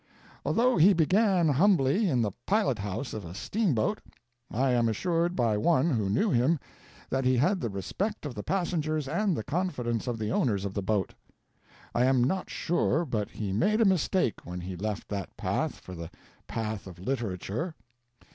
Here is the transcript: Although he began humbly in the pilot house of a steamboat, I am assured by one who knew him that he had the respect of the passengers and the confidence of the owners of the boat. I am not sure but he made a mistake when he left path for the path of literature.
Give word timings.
Although 0.43 0.77
he 0.77 0.93
began 0.93 1.47
humbly 1.47 2.09
in 2.09 2.23
the 2.23 2.31
pilot 2.47 2.79
house 2.79 3.13
of 3.13 3.23
a 3.23 3.35
steamboat, 3.35 4.01
I 4.49 4.71
am 4.71 4.89
assured 4.89 5.35
by 5.35 5.57
one 5.57 5.91
who 5.91 6.09
knew 6.09 6.31
him 6.31 6.57
that 7.11 7.23
he 7.23 7.37
had 7.37 7.61
the 7.61 7.69
respect 7.69 8.25
of 8.25 8.33
the 8.33 8.41
passengers 8.41 9.07
and 9.07 9.37
the 9.37 9.43
confidence 9.43 10.07
of 10.07 10.17
the 10.17 10.31
owners 10.31 10.65
of 10.65 10.73
the 10.73 10.81
boat. 10.81 11.13
I 11.93 12.05
am 12.05 12.23
not 12.23 12.49
sure 12.49 13.05
but 13.05 13.29
he 13.29 13.53
made 13.53 13.79
a 13.79 13.85
mistake 13.85 14.43
when 14.43 14.61
he 14.61 14.75
left 14.75 15.07
path 15.37 15.75
for 15.75 15.93
the 15.93 16.09
path 16.47 16.87
of 16.87 16.97
literature. 16.97 17.75